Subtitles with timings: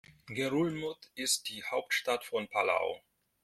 [0.27, 3.03] Ngerulmud ist die Hauptstadt von Palau.